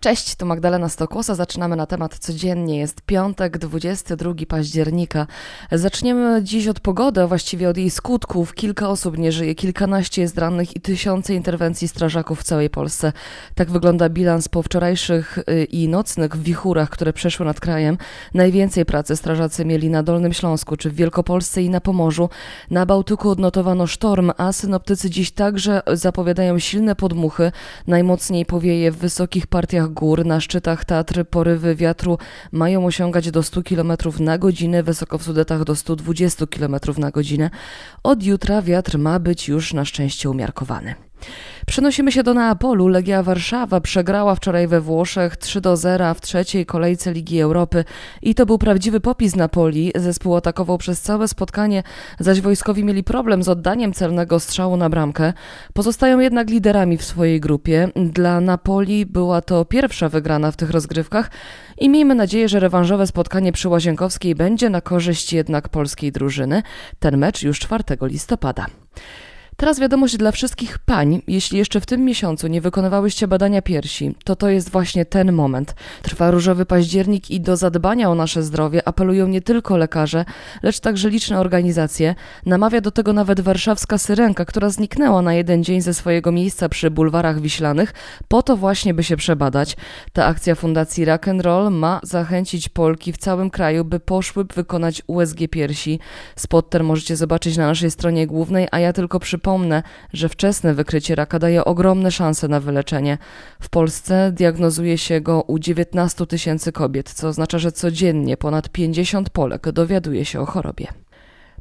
[0.00, 1.34] Cześć, tu Magdalena Stokłosa.
[1.34, 2.78] Zaczynamy na temat codziennie.
[2.78, 5.26] Jest piątek, 22 października.
[5.72, 8.54] Zaczniemy dziś od pogody, a właściwie od jej skutków.
[8.54, 13.12] Kilka osób nie żyje, kilkanaście jest rannych i tysiące interwencji strażaków w całej Polsce.
[13.54, 17.98] Tak wygląda bilans po wczorajszych y, i nocnych wichurach, które przeszły nad krajem.
[18.34, 22.28] Najwięcej pracy strażacy mieli na Dolnym Śląsku, czy w Wielkopolsce i na Pomorzu.
[22.70, 27.52] Na Bałtyku odnotowano sztorm, a synoptycy dziś także zapowiadają silne podmuchy.
[27.86, 30.26] Najmocniej powieje w wysokich partiach gór.
[30.26, 32.18] Na szczytach Tatry porywy wiatru
[32.52, 37.50] mają osiągać do 100 km na godzinę, wysoko w Sudetach do 120 km na godzinę.
[38.02, 41.05] Od jutra wiatr ma być już na szczęście umiarkowany.
[41.66, 42.88] Przenosimy się do Neapolu.
[42.88, 47.84] Legia Warszawa przegrała wczoraj we Włoszech 3 do 0 w trzeciej kolejce Ligi Europy
[48.22, 49.92] i to był prawdziwy popis Napoli.
[49.94, 51.82] Zespół atakował przez całe spotkanie,
[52.18, 55.32] zaś wojskowi mieli problem z oddaniem celnego strzału na bramkę.
[55.72, 57.88] Pozostają jednak liderami w swojej grupie.
[57.96, 61.30] Dla Napoli była to pierwsza wygrana w tych rozgrywkach
[61.78, 66.62] i miejmy nadzieję, że rewanżowe spotkanie przy Łazienkowskiej będzie na korzyść jednak polskiej drużyny.
[66.98, 68.66] Ten mecz już 4 listopada.
[69.56, 71.22] Teraz wiadomość dla wszystkich pań.
[71.26, 75.74] Jeśli jeszcze w tym miesiącu nie wykonywałyście badania piersi, to to jest właśnie ten moment.
[76.02, 80.24] Trwa różowy październik i do zadbania o nasze zdrowie apelują nie tylko lekarze,
[80.62, 82.14] lecz także liczne organizacje.
[82.46, 86.90] Namawia do tego nawet warszawska syrenka, która zniknęła na jeden dzień ze swojego miejsca przy
[86.90, 87.94] bulwarach wiślanych,
[88.28, 89.76] po to właśnie, by się przebadać.
[90.12, 95.02] Ta akcja Fundacji Rock and Roll ma zachęcić Polki w całym kraju, by poszły wykonać
[95.06, 95.98] USG piersi.
[96.36, 100.74] Spot ten możecie zobaczyć na naszej stronie głównej, a ja tylko przy Przypomnę, że wczesne
[100.74, 103.18] wykrycie raka daje ogromne szanse na wyleczenie.
[103.60, 109.30] W Polsce diagnozuje się go u 19 tysięcy kobiet, co oznacza, że codziennie ponad 50
[109.30, 110.86] Polek dowiaduje się o chorobie.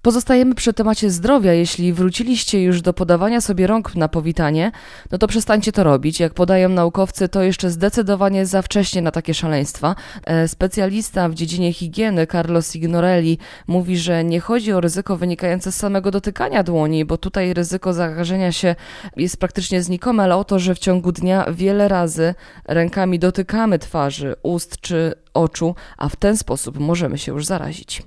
[0.05, 1.53] Pozostajemy przy temacie zdrowia.
[1.53, 4.71] Jeśli wróciliście już do podawania sobie rąk na powitanie,
[5.11, 6.19] no to przestańcie to robić.
[6.19, 9.95] Jak podają naukowcy, to jeszcze zdecydowanie za wcześnie na takie szaleństwa.
[10.25, 13.37] E, specjalista w dziedzinie higieny Carlos Signorelli
[13.67, 18.51] mówi, że nie chodzi o ryzyko wynikające z samego dotykania dłoni, bo tutaj ryzyko zakażenia
[18.51, 18.75] się
[19.17, 22.35] jest praktycznie znikome, ale o to, że w ciągu dnia wiele razy
[22.65, 28.03] rękami dotykamy twarzy, ust czy oczu, a w ten sposób możemy się już zarazić.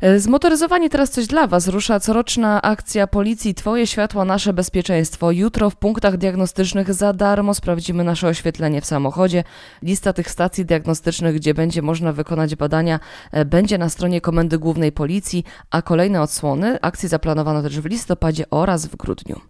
[0.00, 1.68] E, zmotoryzowani teraz coś dla Was.
[1.68, 5.30] Rusza coroczna akcja policji Twoje światło, nasze bezpieczeństwo.
[5.30, 9.44] Jutro w punktach diagnostycznych za darmo sprawdzimy nasze oświetlenie w samochodzie.
[9.82, 13.00] Lista tych stacji diagnostycznych, gdzie będzie można wykonać badania,
[13.32, 18.44] e, będzie na stronie Komendy Głównej Policji, a kolejne odsłony akcji zaplanowano też w listopadzie
[18.50, 19.40] oraz w grudniu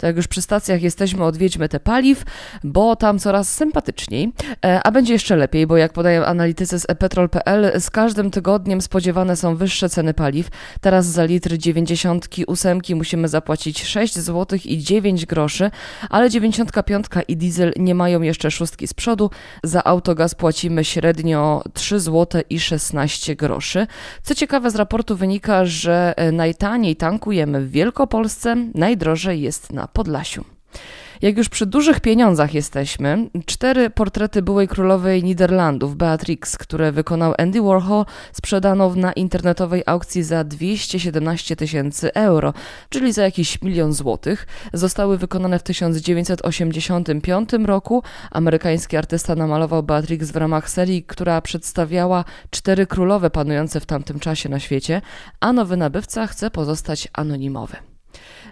[0.00, 2.22] to jak już przy stacjach jesteśmy, odwiedźmy te paliw,
[2.64, 4.32] bo tam coraz sympatyczniej,
[4.64, 9.36] e, a będzie jeszcze lepiej, bo jak podają analitycy z epetrol.pl, z każdym tygodniem spodziewane
[9.36, 10.48] są wyższe ceny paliw.
[10.80, 15.70] Teraz za litr 98 musimy zapłacić 6 zł i 9 groszy,
[16.10, 19.30] ale 95 i diesel nie mają jeszcze szóstki z przodu.
[19.62, 23.86] Za autogaz płacimy średnio 3 zł i 16 groszy.
[24.22, 30.44] Co ciekawe, z raportu wynika, że e, najtaniej tankujemy w Wielkopolsce, najdrożej jest na Podlasiu.
[31.22, 37.62] Jak już przy dużych pieniądzach jesteśmy, cztery portrety byłej królowej Niderlandów, Beatrix, które wykonał Andy
[37.62, 42.54] Warhol, sprzedano na internetowej aukcji za 217 tysięcy euro,
[42.88, 44.46] czyli za jakiś milion złotych.
[44.72, 48.02] Zostały wykonane w 1985 roku.
[48.30, 54.48] Amerykański artysta namalował Beatrix w ramach serii, która przedstawiała cztery królowe panujące w tamtym czasie
[54.48, 55.02] na świecie,
[55.40, 57.95] a nowy nabywca chce pozostać anonimowy.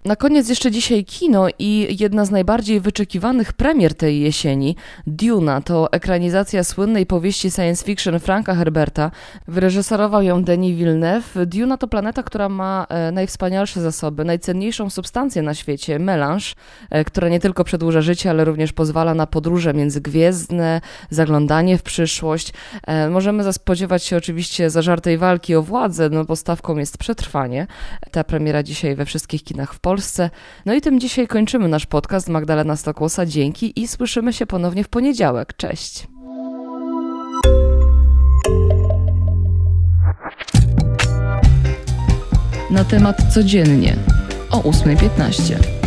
[0.04, 4.76] Na koniec jeszcze dzisiaj kino i jedna z najbardziej wyczekiwanych premier tej jesieni,
[5.06, 9.10] Duna, to ekranizacja słynnej powieści science fiction Franka Herberta.
[9.48, 11.46] Wyreżyserował ją Denis Villeneuve.
[11.46, 16.54] Duna to planeta, która ma e, najwspanialsze zasoby, najcenniejszą substancję na świecie, melanż,
[16.90, 22.52] e, która nie tylko przedłuża życie, ale również pozwala na podróże międzygwiezdne, zaglądanie w przyszłość.
[22.86, 27.66] E, możemy spodziewać się oczywiście zażartej walki o władzę, no bo stawką jest przetrwanie.
[28.10, 29.94] Ta premiera dzisiaj we wszystkich kinach w Polsce.
[30.04, 30.30] Polsce.
[30.66, 32.28] No i tym dzisiaj kończymy nasz podcast.
[32.28, 35.56] Magdalena Stokłosa, dzięki i słyszymy się ponownie w poniedziałek.
[35.56, 36.08] Cześć.
[42.70, 43.96] Na temat codziennie
[44.50, 45.83] o 8.15.